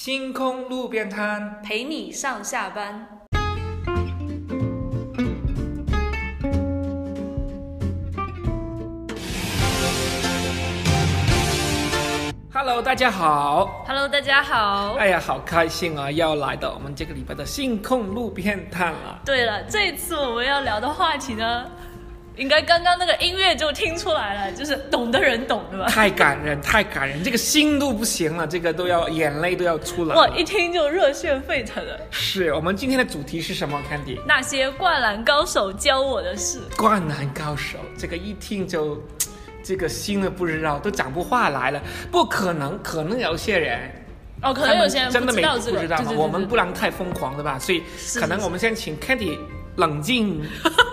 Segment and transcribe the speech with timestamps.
[0.00, 3.04] 星空路边摊，陪你上下班。
[12.54, 13.84] Hello，大家好。
[13.88, 14.94] Hello，大家好。
[14.94, 16.08] 哎呀，好开心啊！
[16.12, 19.20] 要来到我们这个礼拜的星空路边摊了。
[19.24, 21.68] 对了，这次我们要聊的话题呢，
[22.38, 25.86] 应该刚刚那个音乐就听出来了，就是懂的人懂，对吧？
[25.88, 32.00] 太感人，太感人，这个心都不行了，这个都要眼泪都要出来哇，一听就热血沸腾的。
[32.10, 36.60] 是我们今天的主题是什么？Candy，那些灌篮高手教我的事。
[36.76, 39.02] 灌篮高手，这个一听就，
[39.64, 41.82] 这个心都不知道，都讲不话来了。
[42.12, 43.90] 不可能，可能有些人。
[44.40, 47.58] 哦，可能有些人真的没不知道这个，不知道嘛，对对对我们不能太疯狂，对吧？
[47.58, 47.82] 所以
[48.20, 49.36] 可能我们先请 Candy
[49.74, 50.40] 冷静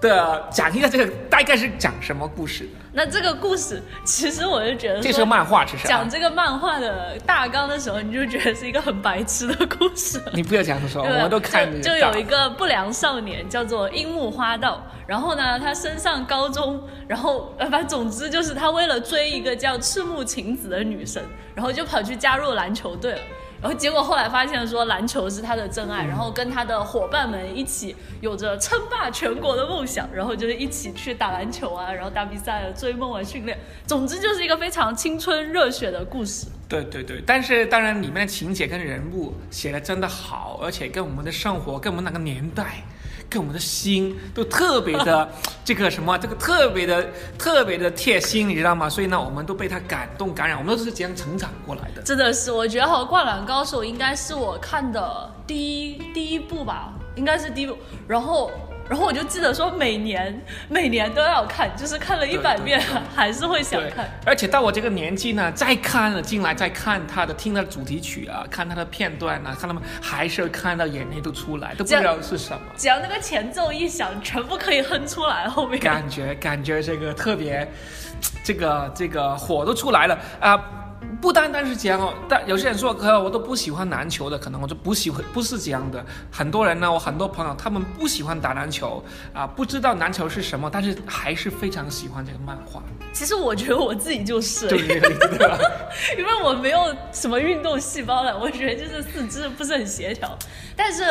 [0.00, 2.70] 的讲一下这个大概是讲什么故事的。
[2.92, 10.20] 那这个故事，其实我就觉得这是个漫画，其实啊讲这个漫画的大纲的时候，你就觉得是一个很白痴的故事。
[10.32, 21.22] 你不要讲说，我对吧们都看就就有一个不良少年叫做樱木花道，然后呢，他升上高中，然后呃，反正总之就是他为了追一个叫赤木晴子的女生，
[21.54, 23.20] 然后就跑去加入篮球队了。
[23.60, 33.58] 然后结果后来发现说篮球是他的真爱，然后跟他的伙伴们一起有着称霸全国的梦想，然后就是一起去打篮球啊，然后打比赛啊，追梦啊，训练。
[33.86, 36.46] 总之就是一个非常青春热血的故事。
[36.68, 42.84] 对对对，但是当然里面的情节跟人物写的真的好，而且跟我们的生活、跟我们那个年代、
[43.30, 45.28] 跟我们的心都特别的
[45.64, 47.06] 这个什么，这个特别的
[47.38, 48.88] 特别的贴心，你知道吗？
[48.88, 52.02] 所以呢，我们都被他感动感染，我们都是这样成长过来的。
[52.02, 57.76] 真的是，我觉得好《灌篮高手》应该是我看的第一第一部吧，应该是第一部。
[58.06, 58.50] 然后，
[58.88, 62.80] 然后我就记得说，每年每年都要看，就是看了一百遍
[63.14, 72.60] 还是会想看。，而且到我这个年纪呢，再看了进来，再看他的听他的主题曲啊，看他的片段啊，看他们还是看到眼泪都出来，都不知道是什么。
[72.76, 75.46] 只要那个前奏一响，全部可以哼出来。
[75.48, 77.70] 后面感觉感觉这个特别，
[78.42, 80.58] 这个这个火都出来了啊、
[81.20, 86.04] 不单单是这样哦，但有些人说，可我都不喜欢篮球的，可能我就不喜欢，不是这样的。
[86.30, 89.02] 很多人呢，我很多朋友他们不喜欢打篮球
[89.32, 95.50] 啊、不知道篮球是什么，但是还是非常喜欢这个漫画，其实我觉得我自己就是，对对对？
[96.16, 100.36] 因为我没有什么运动细胞了，我觉得就是四肢不是很协调。
[100.76, 101.02] 但是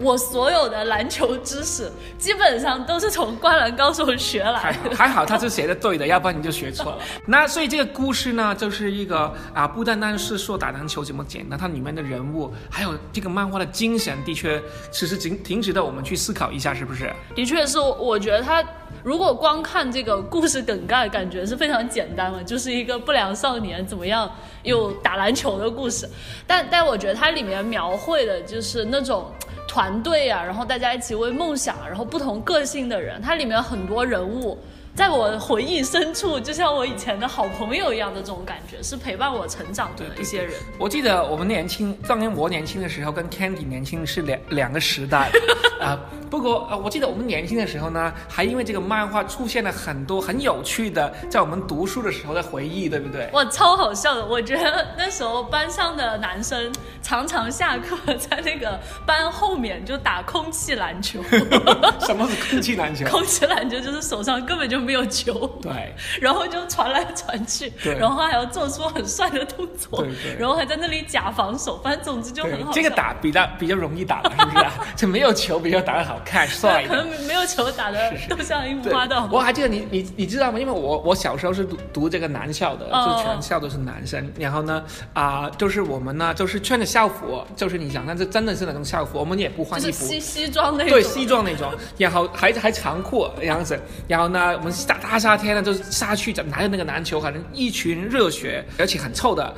[0.00, 4.96] 我所有的篮球知识基本上都是从《灌篮高手》学来的。
[4.96, 6.98] 好还好，他是写的对的，要不然你就学错了。
[7.26, 17.12] 那所以这个故事呢，就是一个啊，不单单是说打篮球这么简单，它里面的人物，还有这个漫画的精神，的确其实挺挺值得我们去思考一下，是不是？
[17.34, 18.64] 的确是，我觉得他
[19.02, 24.30] 如果光看这个故事梗概，感觉是非常简单嘛，就是一个不良少年怎么样
[24.62, 26.08] 有打篮球的故事。
[26.46, 29.30] 但但我觉得它里面描绘的就是那种
[29.66, 34.58] 团队啊，然后大家一起为梦想，然后不同个性的人，它里面很多人物。
[35.00, 40.52] 在我回忆深处，就像我以前的好朋友一样的这种感觉，是陪伴我成长的一些人。
[40.78, 45.30] 我记得我们年轻，当年我年轻的时候跟 Candy 年轻是两两个时代
[45.80, 53.30] 啊、不过呃，我记得我们年轻的时候呢，还因为这个漫画出现了很多很有趣的，在我们读书的时候的回忆，对不对？
[53.32, 54.26] 哇，超好笑的！
[54.26, 56.70] 我觉得那时候班上的男生
[57.02, 61.22] 常常下课在那个班后面就打空气篮球，
[62.06, 63.06] 什么是空气篮球？
[63.08, 72.72] 空气篮球就是手上根本就没有球，对，然后就传来传去，对然后还要做出很帅的动作，对对然后还在那里假防守，反正总之就很好。
[72.72, 74.72] 这个打比较比较容易打嘛，是不是、啊？
[74.96, 76.96] 这没有球比较打的好看帅一可。
[76.96, 79.28] 能没有球打的都像樱花道。
[79.30, 80.58] 我还记得你你你知道吗？
[80.58, 84.30] 因为我我小时候是读读这个男校的，哦就全校都是男生。
[84.38, 99.54] 然后呢，啊、就是我们呢，就是穿着校服，就是你想，但是真的是那种校服，我们也不换衣服，就是西西装那种，对西装那种，然后还还长裤这样子，然后呢，我们大大夏天的，就是下去就拿着那个篮球，好像一群热血而且很臭的。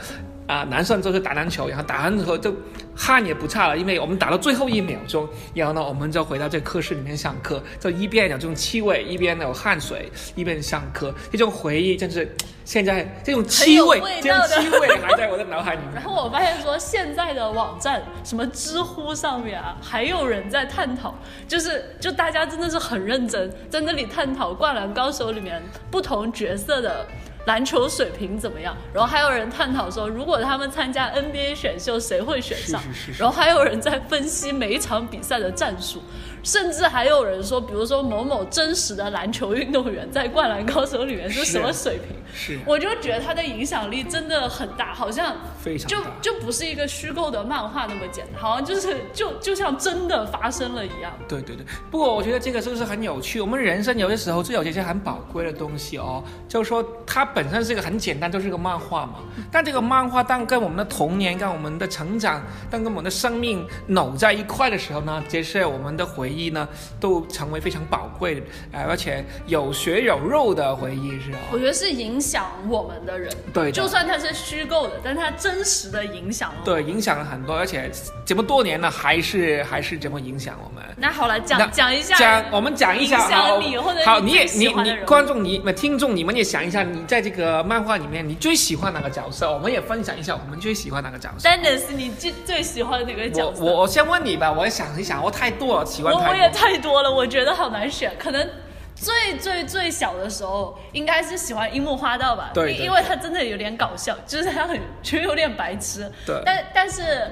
[0.46, 2.54] 啊、男生就是打篮球，然后打完之后就
[2.94, 12.30] 汗也不差了，因为我们打到最后一秒钟，然后呢，我们就回到这个课室里面上课，就一边有这种气味，一边有汗水，一边上课，这种回忆真是
[12.64, 16.04] 现在这种气味味，这种气味还在我的脑海里面然。
[16.04, 21.14] 后我发现说，现在的网站什么知乎上面啊，还有人在探讨，
[21.48, 27.06] 就是就大家真的是很认真，在那里探讨《灌篮高手》里面不同角色的。
[27.46, 28.76] 篮球水平怎么样？
[28.92, 32.80] 然后还有人探讨说，如果他们参加 NBA 选秀，谁会选上？
[32.82, 36.02] 是是是是然后还有人在分析每一场比赛的战术。
[36.42, 51.12] 甚至还有人说，比如说某某真实的篮球运动员在《灌篮高手》里面是什么水平，是我就觉得他的影响力真的很大，好像就非常就就不是一个虚构的漫画那么简单，好像就是就就像真的发生了一样。
[51.28, 53.40] 对对对，不过我觉得这个是不是很有趣。
[53.40, 59.14] 我们人生有些时候就有这些很宝贵的东西哦，就是说它本身是一个很简单，就是一个漫画嘛。
[59.50, 66.68] 但这个漫画当跟我们的童年、跟我们的成长、当跟我们的生命搂在一块的时候呢，这是我们的回忆呢，
[66.98, 68.42] 都成为非常宝贵的，
[68.72, 71.38] 呃而且有血有肉的回忆是吧。
[71.52, 76.60] 我觉得是影响我们的人，对就算它是虚构的，但它真实的影响了。
[76.64, 77.90] 对，影响了很多，而且
[78.24, 80.82] 这么多年了，还是还是这么影响我们。
[80.96, 89.52] 那好了，讲讲一下，讲我们讲一下影响好你或者好，你你也你你观众你们听众你们也想一下，你在这个漫画里面你最喜欢哪个角色？
[89.52, 91.48] 我们也分享一下我们最喜欢哪个角色。
[91.48, 93.62] Dennis，你最最喜欢哪个角色？
[93.62, 96.12] 我我我先问你吧，我也想一想，我太多了，喜欢。
[96.24, 98.12] 我我也太多了，我觉得好难选。
[98.18, 98.48] 可能
[98.94, 107.28] 最最最小的时候，应该是喜欢樱木花道吧，对对因因为他真的有点搞笑，就是他很其实有点白痴，对但但是。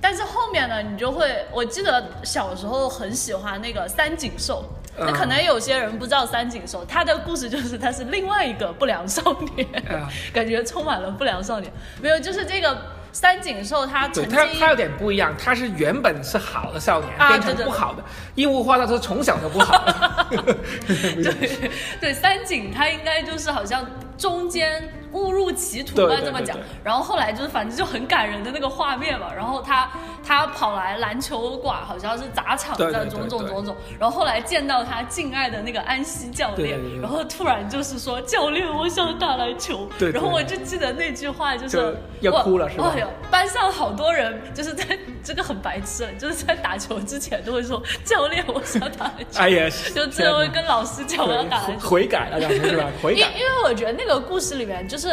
[0.00, 4.62] 但是后面呢，你就会，我记得小时候很喜欢那个三井寿，
[4.98, 9.22] 那嗯可能有些人不知道三井寿，他的故事就是他是另外一个不良少
[9.56, 11.72] 年，啊 感觉充满了不良少年。
[12.02, 12.76] 没有，就是这个
[13.14, 18.02] 三井寿他对他他有点不一样，他是原本是好的少年，啊变成不好的。
[18.34, 20.26] 樱木花道是从小就不好的。
[20.86, 21.70] 对
[22.00, 23.86] 对，三井他应该就是好像
[24.18, 24.82] 中间
[25.14, 26.58] 误入歧途吧，这么讲。
[26.84, 29.32] 然后后来就是反正就很感人的那个画面嘛。
[29.34, 29.88] 然后他
[30.26, 33.74] 他跑来篮球馆，好像是砸场对对的种种种种。
[33.98, 39.88] 然后后来见到他敬爱的那个安西教练然后突然就是说教练，我想打篮球。
[39.98, 44.84] 对对然后我就记得那句话就是就要我哭了是吧哎呦，班上好多人就是在
[45.22, 49.40] 这个很白痴，就是在打球之前都会说教练，我想打篮球。
[49.40, 51.88] 哎呀，就最后会跟老师讲我要打篮球。
[51.88, 52.90] 悔改了，讲是吧？
[53.02, 53.20] 悔改。
[53.20, 55.03] 因因为我觉得那个故事里面就是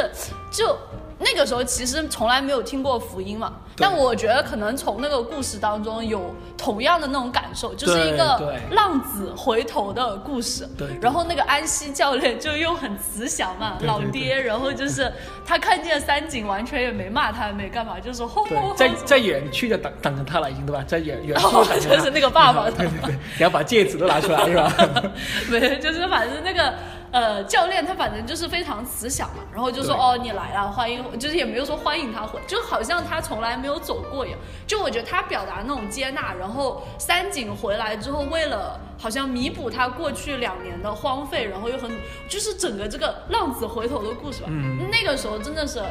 [0.52, 0.78] 就。
[1.24, 10.68] 那个时候其实从来没有听过福音嘛，但我觉得可能从那个故事当中有同样的那种感受，就是一个浪子回头的故事。
[10.76, 15.14] 对对然后那个安西教练就又很慈祥嘛，老爹，然后就是
[15.46, 20.84] 他看见三井完全也没骂他，没干嘛，就说吼吼对吼，在在远去的等等着他了，已经对吧？
[20.88, 21.40] 在远远。
[21.80, 24.74] 就是那个爸爸对 对对，然后把戒指都拿出来是吧？
[25.52, 26.74] 没有，就是反正那个
[27.12, 34.40] 呃教练他反正就是非常慈祥嘛，然后就说哦你来了，欢迎，就是也没有说欢迎他回，就好像他从来没有走过一样。
[34.66, 41.92] 就我觉得他表达那种接纳，然后三井回来之后，为了好像弥补他过去两年的荒废，然后又很
[42.30, 44.48] 就是整个这个浪子回头的故事吧。
[44.50, 45.82] 嗯那个时候真的是，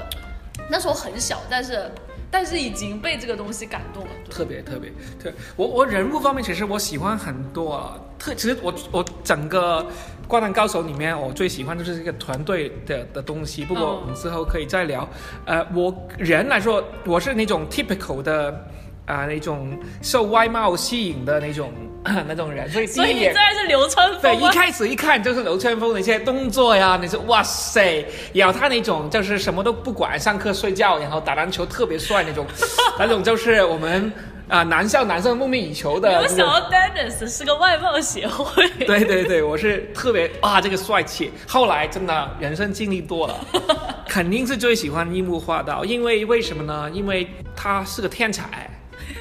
[0.70, 1.90] 那时候很小，但是
[2.30, 4.10] 但是已经被这个东西感动了。
[4.30, 9.82] 特别特别特，我我人物方面其实我喜欢很多啊，特其实我我整个
[10.28, 15.08] 《灌篮高手》里面我最喜欢就是这个团队的的东西，不过嗯我们之后可以再聊。
[15.44, 18.66] 呃，我人来说，我是那种 typical 的
[19.06, 21.72] 啊、那种受外貌吸引的那种
[22.26, 24.48] 那种人，所以所以你最爱是流川对，枫对？
[24.48, 32.46] 一开始一看就是流川枫的一些动作呀，你是哇塞，然后他那种就是什么都不管，上课睡觉，然后打篮球特别帅那种，
[32.98, 34.12] 那种就是我们
[34.48, 36.26] 啊、男校男生梦寐以求的没有。
[36.26, 38.68] 想到 Dennis 是个外貌协会。
[38.84, 41.30] 对对对，我是特别啊，这个帅气。
[41.46, 43.36] 后来真的人生经历多了，
[44.08, 46.90] 肯定是最喜欢樱木花道，因为为什么呢？
[46.92, 48.68] 因为他是个天才，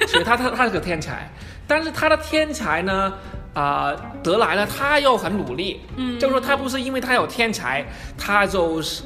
[0.08, 1.30] 所以他他他是个天才，
[1.70, 3.12] 但是他的天才呢，
[3.54, 7.86] 啊、得来了他又很努力，嗯，就是说他不是因为他有天才，
[8.18, 9.04] 他就是。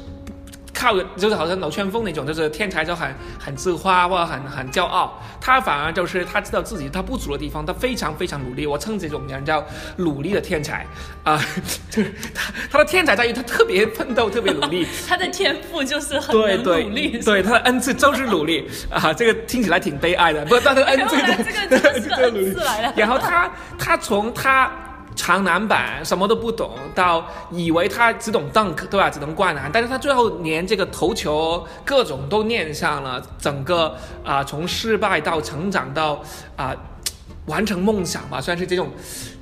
[0.75, 8.67] 靠，就是好像流川枫那种，就是天才就很很自夸或者很很骄傲，他反而就是他知道自己他不足的地方，他非常非常努力。
[8.67, 9.65] 我称这种人叫
[9.97, 10.85] 努力的天才。
[11.23, 11.41] 啊、
[11.89, 18.69] 就是他他的天才在于他特别奋斗，特别努力，他的天赋就是很能对对努力，对，他的恩赐就是努力。
[18.89, 22.45] 啊，这个听起来挺悲哀的，不，他的恩赐原来这个这个是个对努力。
[22.45, 24.71] 恩赐来的然后他他从他
[25.15, 36.21] 长篮板什么都不懂，到以为他只懂 dunk 对吧，只能灌篮，但是他最后连这个投球各种都念上了，整个啊、从失败到成长到
[36.55, 36.75] 啊。
[37.47, 38.89] 完成梦想吧，算是这种，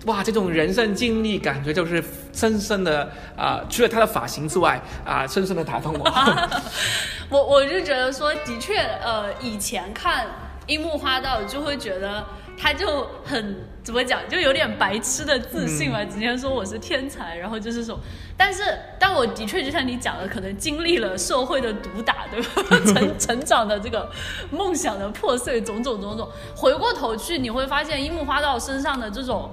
[0.07, 2.03] 哇，这种人生经历，感觉就是
[2.33, 6.03] 深深的啊、除了他的发型之外啊、深深的打动我。
[7.31, 10.27] 我我就觉得说，的确，呃，以前看
[10.67, 12.25] 樱木花道就会觉得
[12.57, 17.99] 他就很怎么讲，就有点白痴的自信嘛，直接说我是天才，然后就是说，
[18.37, 18.63] 但是
[18.99, 22.63] 但我的确就像你讲的，可能经历了社会的毒打， 对吧？
[22.93, 24.09] 成成长的这个
[24.51, 29.49] 梦想的破碎，种种种种，回过头去你会发现樱木花道身上的这种。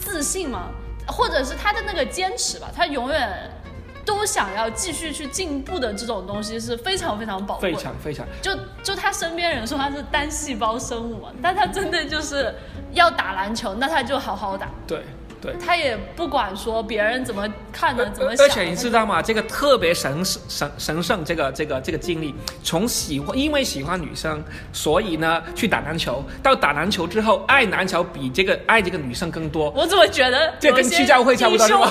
[0.00, 0.68] 自信嘛？
[1.08, 3.50] 或者是他的那个坚持吧，他永远
[4.08, 7.78] 都想要继续去进步的这种东西是非常非常宝贵非。
[7.78, 8.26] 常非常。
[8.40, 12.54] 就就他身边人说他是单细胞生物嘛，但他真的就是
[12.92, 15.02] 要打篮球，那他就好好打，对
[15.42, 15.54] 对。
[15.62, 18.44] 他也不管说别人怎么看的，怎么想的。
[18.44, 19.20] 而且你知道吗？
[19.20, 22.34] 这个特别神神神圣，这个这个这个经历，
[22.64, 31.86] 从喜欢因为喜欢女生，所以呢去打篮球，到打篮球之后爱篮球比这个爱这个女生更多，我怎么觉得这跟教会差不多？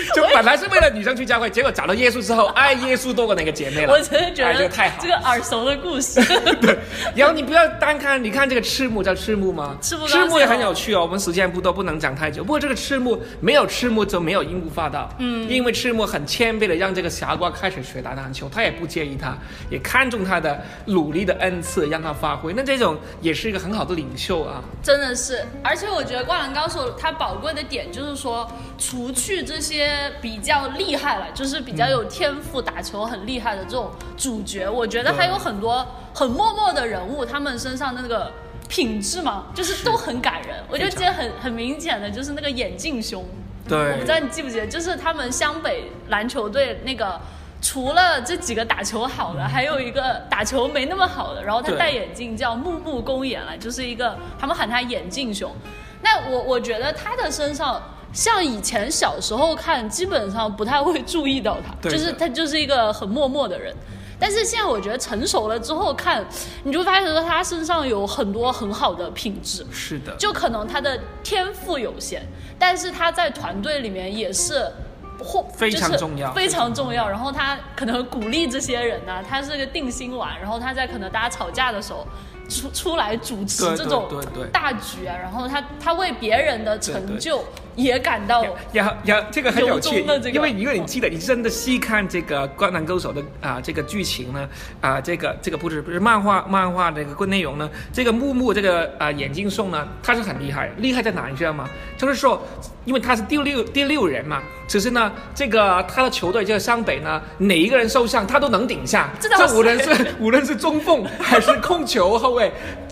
[0.14, 3.92] 就本来是为了女生去教会，结果找到耶稣之后，爱耶稣多过那个姐妹了。
[3.92, 6.20] 我真的觉哎得这个太好这个耳熟的故事。
[6.60, 6.78] 对
[7.14, 9.76] 然后你不要单看，你看这个赤木叫赤木吗？
[9.80, 11.02] 赤木赤木也很有趣哦。
[11.02, 12.42] 我们时间不多，不能讲太久。
[12.42, 19.36] 不过这个赤木没有赤木就没有樱木花道，嗯，因为赤木很谦卑的让这个霞瓜开始学打篮球，他也不介意他，
[19.70, 22.52] 也看中他的努力的恩赐，让他发挥。
[22.52, 24.62] 那这种也是一个很好的领袖啊。
[24.82, 29.81] 真的是，而且我觉得《灌篮高手》它宝贵的点就是说，除去这些
[30.20, 38.32] 比较厉害了，就是比较有天赋、打球很厉害的这种主角，我觉得还有很多很默默的人物，他们身上那个
[38.68, 40.56] 品质嘛，就是都很感人。
[40.68, 43.24] 我就记得很很明显的就是那个眼镜兄，
[43.68, 47.20] 对我不知道你记不记得，就是他们湘北篮球队那个。
[47.64, 55.54] 除了这几个打球好的，还有一个打球没那么好的，然后他戴眼镜叫木木公演了，就是一个他们喊他眼镜熊。
[56.02, 57.80] 那我我觉得他的身上，
[58.12, 63.74] 像以前小时候看，基本上不太会注意到他，就是他就是一个很默默的人。
[64.20, 66.24] 但是现在我觉得成熟了之后看，
[66.62, 69.66] 你就发现说他身上有很多很好的品质。
[69.72, 72.22] 是的，就可能他的天赋有限，
[72.56, 74.70] 但是他在团队里面也是
[75.18, 77.08] 或非常就是重要非常重要。
[77.08, 82.06] 然后他可能鼓励这些人呢、他是个定心丸，然后他在可能大家吵架的时候
[82.52, 84.48] 出出来主持这种对对对。
[84.52, 87.44] 大局啊，然后他他为别人的成就
[87.74, 94.48] 也感到呀呀，这个很有趣因为因为你记得，你真的细看这个《灌篮高手》的啊、这个剧情呢，
[94.80, 101.68] 啊、这个这个不是不是漫画漫画这个内容呢，这个木木这个啊、眼镜送呢，他是很厉害，厉害在哪你知道吗？
[101.96, 102.42] 就是说，
[102.84, 112.41] 因为他是第六第六人嘛，只是呢，这个他的球队这个湘北呢，哪一个人受伤他都能顶下，这无论是无论是中锋还是控球后卫，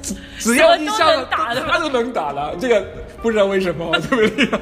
[0.03, 2.85] 只只要一什么都上能打的他都能打了，这个
[3.23, 4.59] 不知道为什么特别厉害。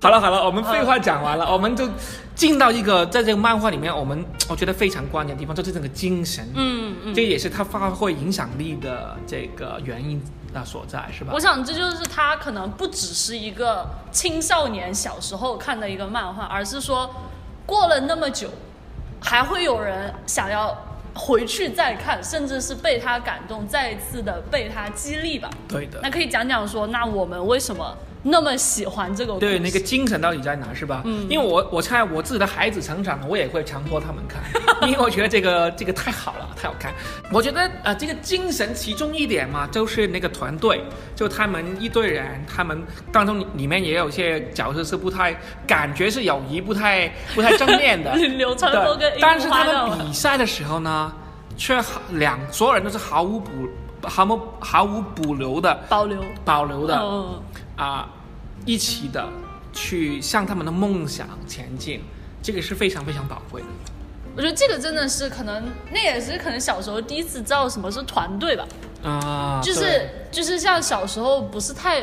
[0.00, 1.88] 好了好了，我们废话讲完了， 我们就
[2.34, 7.14] 进到一个在这个漫画里面，我们我觉得非常关键的地方，就是这个精神，嗯嗯。
[7.14, 10.22] 这也是他发挥影响力的这个原因
[10.54, 11.40] 啊所在，是吧我？
[11.40, 17.10] 想这就是他可能不只是一个青少年小时候看的一个漫画，而是说
[17.64, 18.50] 过了那么久，
[19.18, 20.76] 还会有人想要
[21.16, 25.48] 回去再看，甚至是被他感动，再一次的被他激励吧。
[25.68, 26.10] 对的那。
[26.10, 27.96] 可以讲讲说，那我们为什么
[28.28, 29.34] 那么喜欢这个？
[29.38, 31.02] 对那个精神到底在哪，是吧？
[31.04, 34.42] 嗯，因为我我猜我自己的孩子成长了，我也会强迫他们看，
[34.88, 36.92] 因为我觉得这个这个太好了，太好看。
[37.30, 40.82] 我觉得啊、呃这个精神其中一点嘛，就是那个团队，
[41.14, 45.32] 就他们一堆人，他们当中里面也有些角色是不太
[45.66, 51.12] 感觉是友谊不太不太正面的，流川枫跟对，樱但是他们比赛的时候呢，
[51.56, 53.50] 却好两所有人都是毫无补
[54.02, 56.98] 毫无毫无保留的保留保留的。
[57.00, 57.40] 嗯，
[57.76, 58.08] 啊、
[58.66, 59.26] 一起的
[59.72, 62.02] 去向他们的梦想前进，
[62.42, 63.68] 这个是非常非常宝贵的。
[64.36, 68.66] 我觉得这个真的是可能，那也是可能小时候第一次知道什么是团队吧。
[69.02, 72.02] 啊、就是就是像小时候不是太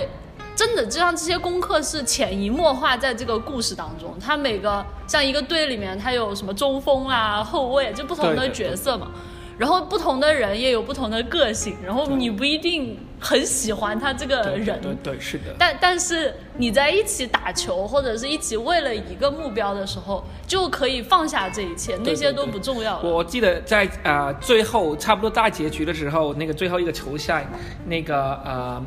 [0.55, 4.17] 真的，就像这些功课是潜移默化在这个故事当中。
[4.20, 9.12] 他每个像一个队里面，他有什么中锋啊、后卫，就不同的对对对角色嘛。
[9.58, 15.56] 然后不同的人也有不同的个性，然后你不一定很喜欢他这个人，对对对，是的。
[15.58, 23.10] 但但是你在一起打球，或者是一起为了一个目标的时候，就可以放下这一切，那些都不重要了。
[23.10, 27.46] 我记得在呃最后差不多大结局的时候，那个最后一个球赛，
[27.86, 28.86] 那个呃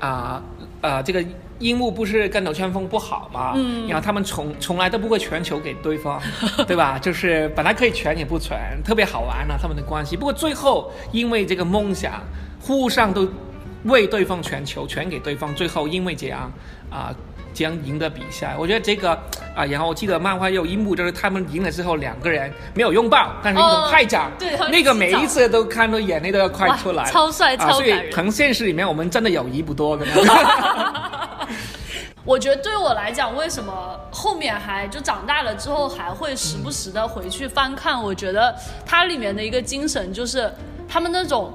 [0.00, 0.42] 啊
[0.80, 1.22] 呃这个
[1.58, 6.20] 樱木不是跟柳川风不好吗，嗯，然后他们从从来都不会传球给对方，
[6.66, 6.98] 对吧？
[6.98, 10.16] 就是本来可以传也不传，特别好玩啊他们的关系。
[10.16, 12.22] 不过最后因为这个梦想，
[12.60, 13.28] 互相都
[13.84, 16.52] 为对方传球，传给对方，最后因为这样
[16.90, 17.14] 啊。
[17.58, 19.12] 这样赢得比赛，我觉得这个
[19.54, 27.70] 啊，然后我记得漫画也有一幕，就是他们赢了之后，两个人没有拥抱，但是一种哦拍掌，对那个每一次都看到眼泪都要快出来超帅啊！
[27.70, 30.14] 所以超感人可能现实里面我们真的友谊不多，可能
[32.26, 38.02] 我觉得对我来讲，为什么后面还就长大了之后还会时不时的回去翻看？
[38.02, 38.54] 我觉得
[38.84, 40.52] 它里面的一个精神就是
[40.88, 41.52] 他们那种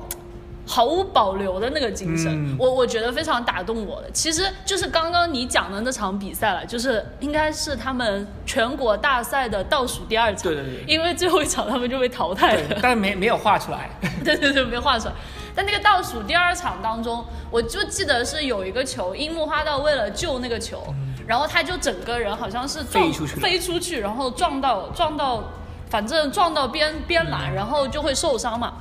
[0.65, 4.09] 毫无保留的那个精神，嗯我我觉得非常打动我的。
[4.11, 12.77] 其实就是刚刚你讲的那场比赛了，就是应该是他们全国大赛的倒数第二场，对对对因为最后一场他们就被淘汰了对，。
[12.81, 13.89] 但没没有画出来。
[14.23, 15.13] 对对对，没画出来。
[15.55, 20.81] 但那个倒数第二场当中，我就记得是有一个球，樱木花道为了救那个球，
[21.27, 25.43] 然后他就整个人好像是撞飞出去飞出去，然后撞到撞到，
[25.89, 28.73] 反正撞到边边嗯栏，然后就会受伤嘛。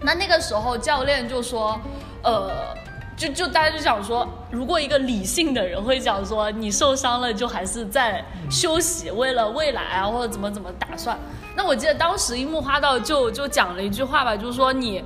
[0.00, 1.80] 那那个时候教练就说，
[2.22, 2.50] 呃。
[3.18, 11.18] 就就大家就想说，如果一个理性的人会讲说，你受伤了就还是在休息，为了未来啊或者怎么怎么打算。
[11.56, 15.02] 那我记得当时樱木花道就就讲了一句话吧，就是说你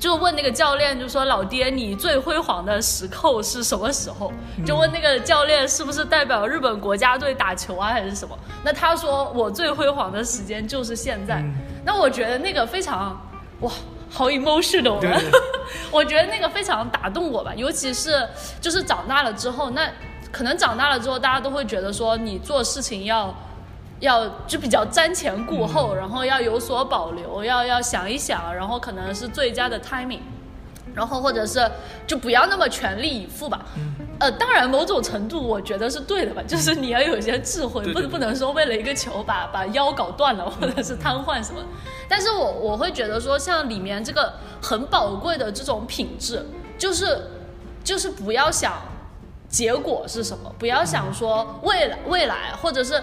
[0.00, 4.32] 就问那个教练，就说老爹，你最辉煌的时刻是什么时候？
[4.66, 8.36] 就问那个教练是不是代表日本国家队打球啊，还是什么？
[8.64, 11.44] 那他说我最辉煌的时间就是现在。
[11.84, 13.20] 那我觉得那个非常
[13.60, 13.70] 哇。
[14.12, 15.20] 好 emotional 对啊！
[15.88, 18.28] 我觉得那个非常打动我吧，尤其是
[18.60, 19.88] 就是长大了之后，那
[20.32, 23.32] 可能长大了之后，大家都会觉得说你做事情要
[24.00, 30.20] 要就比较瞻前顾后，然后要有所保留，要要想一想，然后可能是最佳的 timing，
[30.94, 31.70] 然后或者是
[32.06, 33.64] 就不要那么全力以赴吧。
[34.18, 41.62] 呃，当然某种程度我觉得是对的吧，就是你要有一些智慧，不不能说为了一个球把把腰搞断了，或者是瘫痪什么。
[42.08, 46.44] 但是我我会觉得说，像里面这个很宝贵的这种品质，
[46.76, 47.30] 就是
[47.82, 48.74] 就是不要想
[49.48, 53.02] 结果是什么，不要想说未来未来，或者是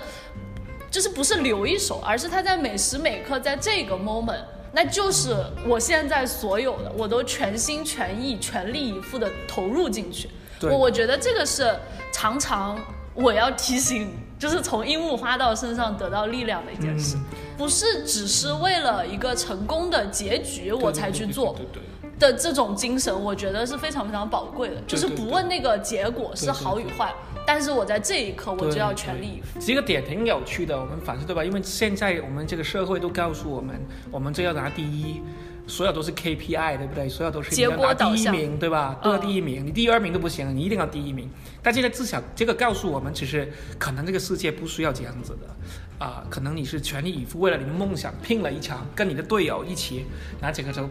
[0.98, 10.28] 就是不是留一手，而是他在每时每刻在这个 moment，那就是我现在所有的，我都全心全意、全力以赴的投入进去。
[10.64, 11.72] 我我觉得这个是
[12.12, 12.76] 常常
[13.14, 17.16] 我要提醒，就是从樱木花道身上得到力量的一件事，
[17.56, 21.54] 不是只是为了一个成功的结局我才去做。
[21.54, 21.84] 对对对。
[22.18, 27.14] 的这种精神，我觉得是非常非常宝贵的，就是不问那个结果是好与坏，
[27.48, 29.58] 但是我在这一刻我就要全力以赴。
[29.62, 31.46] 这个点挺有趣的，我们反思对吧？
[31.46, 33.80] 因为现在我们这个社会都告诉我们，
[34.12, 35.22] 我们就要拿第一，
[35.66, 37.08] 所有都是 KPI，对不对？
[37.08, 39.00] 所有都是你要结果拿第一名，对吧？
[39.02, 41.30] 都要第一名，你第二名都不行，你一定要第一名。
[41.64, 50.06] 但这个至少这个告诉我们，其实可能这个世界不需要这样子的，啊、可能你是全力以赴，为了你的梦想拼了一场，跟你的队友一起
[50.42, 50.90] 拿这个就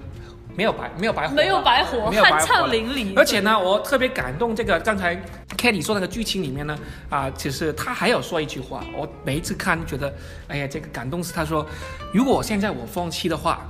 [0.57, 3.13] 没有白没有白活，没有白活，没有白活酣畅淋漓。
[3.17, 5.15] 而且呢，我特别感动，这个刚才
[5.57, 6.79] Kenny 说那个剧情里面呢，
[7.11, 10.13] 啊、其实他还有说一句话，我每一次看觉得，
[10.49, 11.65] 哎呀，这个感动是他说，
[12.13, 13.61] 如果现在我放弃的话，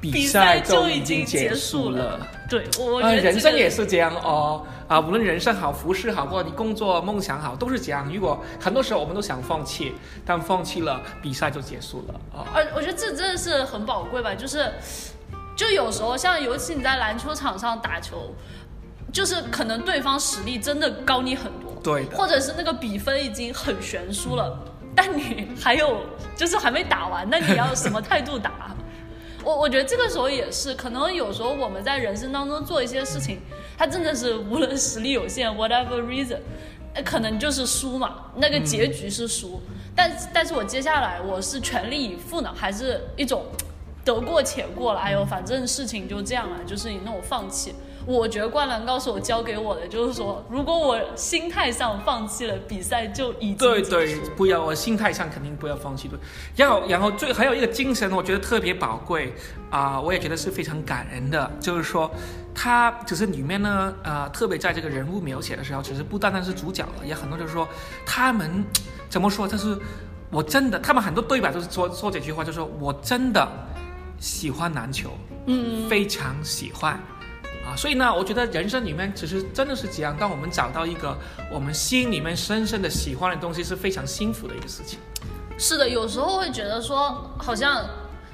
[0.00, 2.26] 比比赛赛就已已经结结束了了。
[2.48, 8.08] 对，我我觉啊，得、这个人生也是这样哦，啊，无论人生好、服饰好，或者你工作、梦想好，都是这样。
[8.12, 9.92] 如果很多时候我们都想放弃，
[10.24, 12.46] 但放弃了，比赛就结束了啊。
[12.54, 14.72] 而我觉得这真的是很宝贵吧，就是，
[15.58, 18.32] 就有时候像尤其你在篮球场上打球，
[19.12, 24.56] 就是可能对方实力真的高你很多，对，或者是那个比分已经很悬殊了，
[24.94, 26.02] 但你还有
[26.36, 28.72] 就是还没打完，那你要什么态度打？
[29.42, 33.40] 我我觉得这个时候也是，可能有时候我们在人生当中做一些事情，
[33.76, 36.38] 它真的是无论实力有限，whatever reason，
[36.94, 39.60] 呃可能就是输嘛，那个结局是输。
[39.96, 43.44] 但但是我接下来我是全力以赴呢，还是一种
[44.14, 45.00] 得过且过了？
[45.00, 47.74] 哎呦，反正事情就这样了，就是你那种放弃。
[48.06, 56.08] 我觉得《灌篮高手》教给我的就是说，如果我心态上放弃了，比赛就已经对对，不要，我心态上肯定不要放弃。
[56.08, 56.18] 对，
[56.56, 59.34] 要然后最还有一个精神，我觉得特别宝贵
[59.68, 62.10] 啊、我也觉得是非常感人的，就是说
[62.54, 67.68] 他只是里面呢，啊，特别在这个人物描写的时候，其实不单单是主角了，也很多就是说
[68.06, 68.64] 他们
[69.10, 69.76] 怎么说，就是
[70.30, 73.46] 我真的，他们很多对白都是说说这句话，就是说我真的
[74.18, 75.10] 喜欢篮球，
[75.46, 76.98] 嗯，非常喜欢。
[77.66, 81.14] 啊，所以呢，我觉得人生里面其实真的是这样，当我们找到一个
[81.52, 84.98] 我们心里面深深的喜欢的东西，是非常幸福的一个事情。
[85.58, 87.84] 是的，有时候会觉得说，好像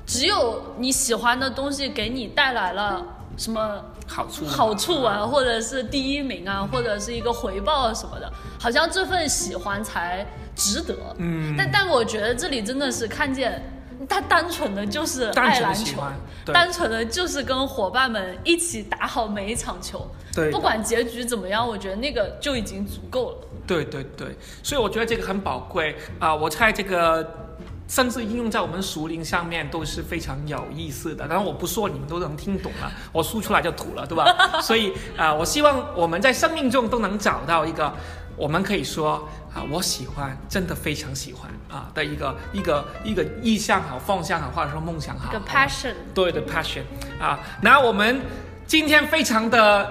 [0.07, 3.05] 只有你喜欢的东西给你带来了
[3.37, 10.95] 什么好处好处啊，或者是第一名啊，或者是一个回报什么的，好像这份喜欢才值得。
[11.19, 13.61] 嗯，但但我觉得这里真的是看见。
[14.09, 16.03] 他单纯的就是爱篮球
[16.47, 23.39] 单纯的就是跟伙伴们一起打好每一场球，对不管结局怎么样，我觉得那个就已经足够了。
[23.67, 27.44] 对对对，所以我觉得这个很宝贵啊、我猜这个
[27.89, 31.29] 甚至应用在我们熟龄上面都是非常有意思的。
[31.29, 34.25] 当然我不说你们都能听懂了，我说出来就土了，对吧？
[34.63, 37.93] 所以啊、我希望我们在生命中都能找到一个。
[38.37, 46.83] 我们可以说啊，我喜欢，真的非常喜欢啊的一个一个一个意向好、方向好，或者说梦想好，passion，对的 passion
[47.21, 47.39] 啊。
[47.63, 48.21] 那我们
[48.67, 49.89] 今天非常的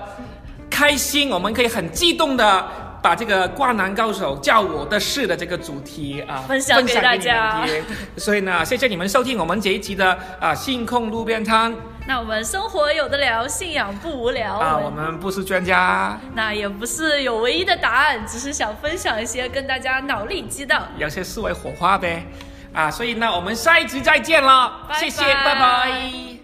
[0.69, 2.67] 开心，我们可以很激动的
[3.03, 7.63] 把这个《灌篮高手叫我的事》的这个主题啊分享给大家。
[8.15, 11.75] 所以呢，谢谢你们收听我们这一集的啊信控路边摊。
[12.07, 14.55] 那我们生活有的聊，信仰不无聊。
[14.55, 20.87] 啊，我们不是专家，那也不是有唯一的答案，只是想分享一些跟大家脑力激荡。
[20.97, 22.25] 有些思维火花呗。
[22.73, 24.99] 啊，所以呢，我们下一集再见了，拜拜。
[24.99, 26.42] 谢谢，拜拜